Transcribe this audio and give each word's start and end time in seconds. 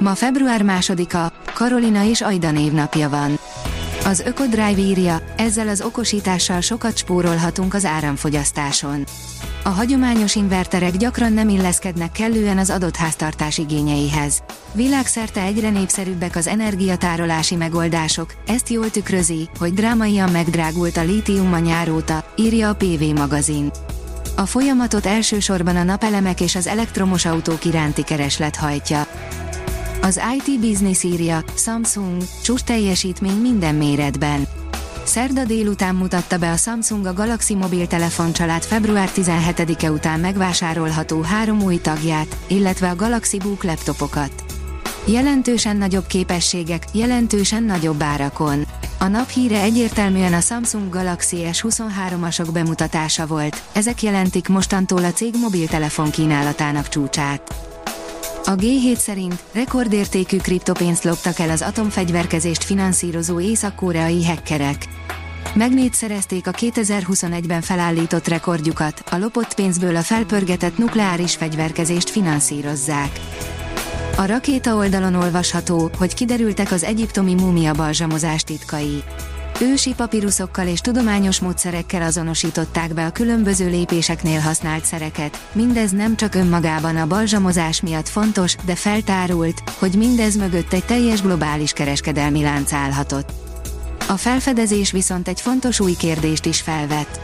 Ma 0.00 0.14
február 0.14 0.62
másodika, 0.62 1.32
Karolina 1.54 2.04
és 2.04 2.20
Ajda 2.20 2.50
névnapja 2.50 3.08
van. 3.08 3.38
Az 4.04 4.20
Ökodrive 4.20 4.78
írja, 4.78 5.22
ezzel 5.36 5.68
az 5.68 5.80
okosítással 5.80 6.60
sokat 6.60 6.96
spórolhatunk 6.96 7.74
az 7.74 7.84
áramfogyasztáson. 7.84 9.04
A 9.64 9.68
hagyományos 9.68 10.34
inverterek 10.34 10.96
gyakran 10.96 11.32
nem 11.32 11.48
illeszkednek 11.48 12.12
kellően 12.12 12.58
az 12.58 12.70
adott 12.70 12.96
háztartás 12.96 13.58
igényeihez. 13.58 14.42
Világszerte 14.72 15.42
egyre 15.42 15.70
népszerűbbek 15.70 16.36
az 16.36 16.46
energiatárolási 16.46 17.54
megoldások, 17.54 18.34
ezt 18.46 18.68
jól 18.68 18.90
tükrözi, 18.90 19.48
hogy 19.58 19.74
drámaian 19.74 20.30
megdrágult 20.30 20.96
a 20.96 21.02
lítium 21.02 21.52
a 21.52 21.58
nyáróta, 21.58 22.24
írja 22.36 22.68
a 22.68 22.74
PV 22.74 23.02
magazin. 23.02 23.70
A 24.36 24.46
folyamatot 24.46 25.06
elsősorban 25.06 25.76
a 25.76 25.82
napelemek 25.82 26.40
és 26.40 26.54
az 26.54 26.66
elektromos 26.66 27.24
autók 27.24 27.64
iránti 27.64 28.02
kereslet 28.02 28.56
hajtja. 28.56 29.06
Az 30.02 30.20
IT 30.36 30.60
Business 30.60 31.02
írja, 31.02 31.44
Samsung, 31.56 32.22
csúcs 32.42 32.60
teljesítmény 32.60 33.36
minden 33.36 33.74
méretben. 33.74 34.46
Szerda 35.04 35.44
délután 35.44 35.94
mutatta 35.94 36.38
be 36.38 36.50
a 36.50 36.56
Samsung 36.56 37.06
a 37.06 37.12
Galaxy 37.12 37.54
mobiltelefon 37.54 38.32
család 38.32 38.62
február 38.62 39.10
17-e 39.14 39.90
után 39.90 40.20
megvásárolható 40.20 41.20
három 41.20 41.62
új 41.62 41.80
tagját, 41.80 42.36
illetve 42.46 42.90
a 42.90 42.96
Galaxy 42.96 43.38
Book 43.38 43.64
laptopokat. 43.64 44.32
Jelentősen 45.04 45.76
nagyobb 45.76 46.06
képességek, 46.06 46.84
jelentősen 46.92 47.62
nagyobb 47.62 48.02
árakon. 48.02 48.66
A 48.98 49.06
nap 49.06 49.28
híre 49.28 49.60
egyértelműen 49.60 50.32
a 50.32 50.40
Samsung 50.40 50.90
Galaxy 50.90 51.36
S23-asok 51.52 52.48
bemutatása 52.52 53.26
volt, 53.26 53.62
ezek 53.72 54.02
jelentik 54.02 54.48
mostantól 54.48 55.04
a 55.04 55.12
cég 55.12 55.34
mobiltelefon 55.40 56.10
kínálatának 56.10 56.88
csúcsát. 56.88 57.69
A 58.44 58.54
G7 58.54 58.96
szerint 58.96 59.42
rekordértékű 59.52 60.36
kriptopénzt 60.36 61.04
loptak 61.04 61.38
el 61.38 61.50
az 61.50 61.62
atomfegyverkezést 61.62 62.64
finanszírozó 62.64 63.40
észak-koreai 63.40 64.24
hackerek. 64.26 64.84
Megnégyszerezték 65.54 66.46
a 66.46 66.50
2021-ben 66.50 67.60
felállított 67.60 68.28
rekordjukat, 68.28 69.02
a 69.10 69.16
lopott 69.16 69.54
pénzből 69.54 69.96
a 69.96 70.02
felpörgetett 70.02 70.78
nukleáris 70.78 71.36
fegyverkezést 71.36 72.10
finanszírozzák. 72.10 73.20
A 74.16 74.26
rakéta 74.26 74.74
oldalon 74.74 75.14
olvasható, 75.14 75.90
hogy 75.98 76.14
kiderültek 76.14 76.72
az 76.72 76.84
egyiptomi 76.84 77.34
múmia 77.34 77.72
balzsamozás 77.72 78.44
titkai. 78.44 79.02
Ősi 79.62 79.94
papíruszokkal 79.94 80.66
és 80.66 80.80
tudományos 80.80 81.40
módszerekkel 81.40 82.02
azonosították 82.02 82.94
be 82.94 83.06
a 83.06 83.10
különböző 83.10 83.68
lépéseknél 83.68 84.40
használt 84.40 84.84
szereket, 84.84 85.48
mindez 85.52 85.90
nem 85.90 86.16
csak 86.16 86.34
önmagában 86.34 86.96
a 86.96 87.06
balzsamozás 87.06 87.80
miatt 87.80 88.08
fontos, 88.08 88.56
de 88.64 88.74
feltárult, 88.74 89.62
hogy 89.78 89.94
mindez 89.94 90.36
mögött 90.36 90.72
egy 90.72 90.84
teljes 90.84 91.22
globális 91.22 91.72
kereskedelmi 91.72 92.42
lánc 92.42 92.72
állhatott. 92.72 93.32
A 94.08 94.16
felfedezés 94.16 94.90
viszont 94.90 95.28
egy 95.28 95.40
fontos 95.40 95.80
új 95.80 95.92
kérdést 95.92 96.46
is 96.46 96.60
felvet. 96.60 97.20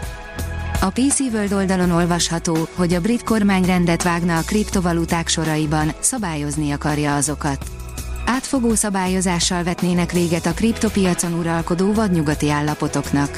A 0.81 0.91
PC 0.91 1.21
World 1.21 1.53
oldalon 1.53 1.91
olvasható, 1.91 2.69
hogy 2.75 2.95
a 2.95 3.01
brit 3.01 3.23
kormány 3.23 3.65
rendet 3.65 4.03
vágna 4.03 4.39
a 4.39 4.43
kriptovaluták 4.43 5.29
soraiban, 5.29 5.93
szabályozni 6.01 6.71
akarja 6.71 7.15
azokat 7.17 7.65
átfogó 8.27 8.75
szabályozással 8.75 9.63
vetnének 9.63 10.13
véget 10.13 10.47
a 10.47 10.55
kriptopiacon 10.55 11.33
uralkodó 11.33 11.93
vadnyugati 11.93 12.51
állapotoknak. 12.51 13.37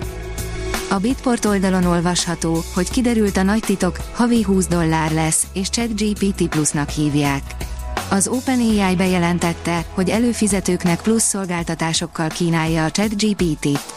A 0.91 0.99
Bitport 0.99 1.45
oldalon 1.45 1.85
olvasható, 1.85 2.63
hogy 2.75 2.91
kiderült 2.91 3.37
a 3.37 3.43
nagy 3.43 3.63
titok, 3.67 3.97
havi 4.15 4.43
20 4.43 4.67
dollár 4.67 5.13
lesz, 5.13 5.47
és 5.53 5.71
ChatGPT 5.71 6.49
Plusnak 6.49 6.89
hívják. 6.89 7.43
Az 8.11 8.29
OpenAI 8.29 8.97
bejelentette, 8.97 9.85
hogy 9.95 10.09
előfizetőknek 10.09 11.03
plusz 11.03 11.23
szolgáltatásokkal 11.23 12.29
kínálja 12.29 12.85
a 12.85 12.91
ChatGPT-t. 12.91 13.95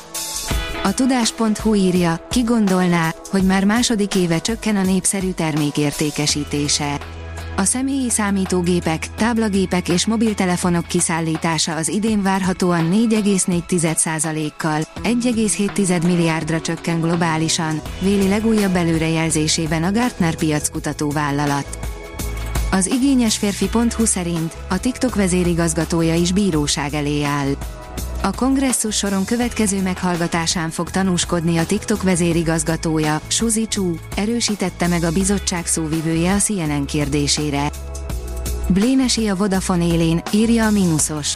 A 0.83 0.93
tudás.hu 0.93 1.73
írja, 1.73 2.27
ki 2.29 2.41
gondolná, 2.41 3.13
hogy 3.29 3.43
már 3.43 3.65
második 3.65 4.15
éve 4.15 4.41
csökken 4.41 4.75
a 4.75 4.83
népszerű 4.83 5.31
termék 5.31 5.77
értékesítése. 5.77 6.97
A 7.55 7.63
személyi 7.63 8.09
számítógépek, 8.09 9.13
táblagépek 9.15 9.89
és 9.89 10.05
mobiltelefonok 10.05 10.87
kiszállítása 10.87 11.75
az 11.75 11.87
idén 11.87 12.21
várhatóan 12.21 12.89
4,4%-kal, 12.91 14.81
1,7 15.03 16.05
milliárdra 16.05 16.61
csökken 16.61 17.01
globálisan, 17.01 17.81
véli 18.01 18.27
legújabb 18.27 18.75
előrejelzésében 18.75 19.83
a 19.83 19.91
Gartner 19.91 20.35
piackutató 20.35 21.09
vállalat. 21.09 21.79
Az 22.71 22.85
igényesférfi.hu 22.85 24.05
szerint 24.05 24.57
a 24.69 24.79
TikTok 24.79 25.15
vezérigazgatója 25.15 26.15
is 26.15 26.31
bíróság 26.31 26.93
elé 26.93 27.23
áll. 27.23 27.51
A 28.23 28.31
kongresszus 28.35 28.97
soron 28.97 29.25
következő 29.25 29.81
meghallgatásán 29.81 30.69
fog 30.69 30.89
tanúskodni 30.89 31.57
a 31.57 31.65
TikTok 31.65 32.03
vezérigazgatója, 32.03 33.21
Suzy 33.27 33.67
Chu, 33.67 33.95
erősítette 34.15 34.87
meg 34.87 35.03
a 35.03 35.11
bizottság 35.11 35.65
szóvivője 35.65 36.33
a 36.33 36.37
CNN 36.37 36.85
kérdésére. 36.85 37.71
Blénesi 38.67 39.27
a 39.27 39.35
Vodafone 39.35 39.85
élén, 39.85 40.21
írja 40.31 40.65
a 40.65 40.71
Minusos. 40.71 41.33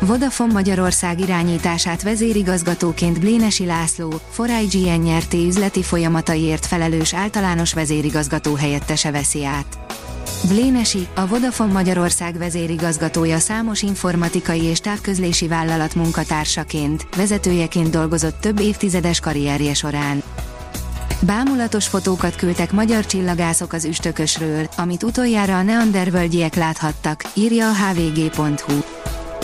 Vodafone 0.00 0.52
Magyarország 0.52 1.20
irányítását 1.20 2.02
vezérigazgatóként 2.02 3.20
Blénesi 3.20 3.64
László, 3.64 4.20
4IGN 4.36 5.02
nyerté 5.02 5.46
üzleti 5.46 5.82
folyamataiért 5.82 6.66
felelős 6.66 7.14
általános 7.14 7.74
vezérigazgató 7.74 8.54
helyettese 8.54 9.10
veszi 9.10 9.44
át. 9.44 9.78
Blénesi, 10.44 11.08
a 11.14 11.26
Vodafone 11.26 11.72
Magyarország 11.72 12.38
vezérigazgatója 12.38 13.38
számos 13.38 13.82
informatikai 13.82 14.62
és 14.62 14.80
távközlési 14.80 15.48
vállalat 15.48 15.94
munkatársaként, 15.94 17.06
vezetőjeként 17.16 17.90
dolgozott 17.90 18.40
több 18.40 18.60
évtizedes 18.60 19.20
karrierje 19.20 19.74
során. 19.74 20.22
Bámulatos 21.20 21.86
fotókat 21.86 22.36
küldtek 22.36 22.72
magyar 22.72 23.06
csillagászok 23.06 23.72
az 23.72 23.84
üstökösről, 23.84 24.68
amit 24.76 25.02
utoljára 25.02 25.56
a 25.56 25.62
neandervölgyiek 25.62 26.54
láthattak, 26.54 27.22
írja 27.34 27.68
a 27.68 27.74
hvg.hu. 27.74 28.78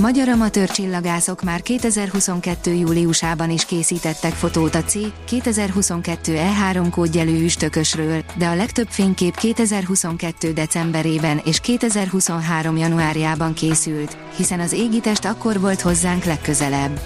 Magyar 0.00 0.28
amatőr 0.28 0.71
csillagászok 0.71 1.43
már 1.43 1.62
2022. 1.62 2.72
júliusában 2.72 3.50
is 3.50 3.65
készítettek 3.65 4.32
fotót 4.32 4.75
a 4.75 4.82
C 4.82 4.94
2022 5.25 6.37
E3 6.37 6.87
kódjelű 6.91 7.44
üstökösről, 7.44 8.25
de 8.37 8.47
a 8.47 8.55
legtöbb 8.55 8.88
fénykép 8.88 9.37
2022. 9.37 10.53
decemberében 10.53 11.41
és 11.44 11.60
2023. 11.60 12.77
januárjában 12.77 13.55
készült, 13.55 14.16
hiszen 14.37 14.60
az 14.60 14.72
égitest 14.72 15.25
akkor 15.25 15.60
volt 15.60 15.81
hozzánk 15.81 16.25
legközelebb. 16.25 17.00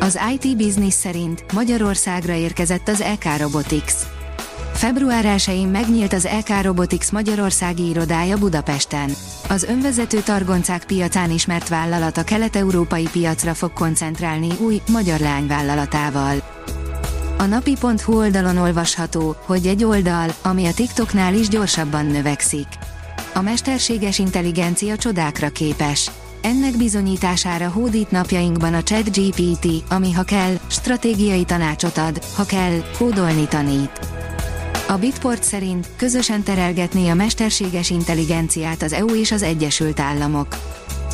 Az 0.00 0.18
IT 0.32 0.56
Business 0.56 0.94
szerint 0.94 1.52
Magyarországra 1.52 2.32
érkezett 2.32 2.88
az 2.88 3.00
EK 3.00 3.38
Robotics. 3.38 3.92
Február 4.72 5.24
1-én 5.36 5.68
megnyílt 5.68 6.12
az 6.12 6.26
EK 6.26 6.62
Robotics 6.62 7.10
Magyarországi 7.10 7.88
irodája 7.88 8.38
Budapesten. 8.38 9.10
Az 9.48 9.62
önvezető 9.62 10.20
targoncák 10.20 10.84
piacán 10.84 11.30
ismert 11.30 11.68
vállalat 11.68 12.16
a 12.16 12.24
kelet-európai 12.24 13.08
piacra 13.12 13.54
fog 13.54 13.72
koncentrálni 13.72 14.48
új, 14.60 14.80
magyar 14.88 15.20
lányvállalatával. 15.20 16.34
A 17.38 17.44
napi.hu 17.44 18.16
oldalon 18.16 18.56
olvasható, 18.56 19.36
hogy 19.46 19.66
egy 19.66 19.84
oldal, 19.84 20.34
ami 20.42 20.66
a 20.66 20.74
TikToknál 20.74 21.34
is 21.34 21.48
gyorsabban 21.48 22.06
növekszik. 22.06 22.66
A 23.34 23.40
mesterséges 23.40 24.18
intelligencia 24.18 24.96
csodákra 24.96 25.48
képes. 25.48 26.10
Ennek 26.42 26.76
bizonyítására 26.76 27.68
hódít 27.68 28.10
napjainkban 28.10 28.74
a 28.74 28.82
ChatGPT, 28.82 29.66
ami 29.90 30.12
ha 30.12 30.22
kell, 30.22 30.54
stratégiai 30.66 31.44
tanácsot 31.44 31.96
ad, 31.96 32.24
ha 32.34 32.44
kell, 32.44 32.82
kódolni 32.98 33.46
tanít. 33.48 34.13
A 34.88 34.96
Bitport 34.96 35.42
szerint 35.42 35.88
közösen 35.96 36.42
terelgetné 36.42 37.08
a 37.08 37.14
mesterséges 37.14 37.90
intelligenciát 37.90 38.82
az 38.82 38.92
EU 38.92 39.14
és 39.14 39.32
az 39.32 39.42
Egyesült 39.42 40.00
Államok. 40.00 40.56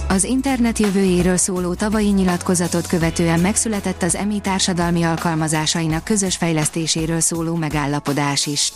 Az 0.08 0.25
internet 0.25 0.78
jövőjéről 0.78 1.37
szóló 1.37 1.75
tavalyi 1.75 2.08
nyilatkozatot 2.08 2.87
követően 2.87 3.40
megszületett 3.40 4.02
az 4.02 4.14
EMI 4.14 4.40
társadalmi 4.40 5.02
alkalmazásainak 5.02 6.05
közös 6.05 6.37
fejlesztéséről 6.37 7.20
szóló 7.20 7.55
megállapodás 7.55 8.46
is. 8.46 8.72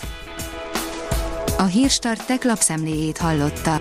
A 1.58 1.64
Hírstart 1.64 2.26
tech 2.26 2.46
lapszemléjét 2.46 3.18
hallotta. 3.18 3.80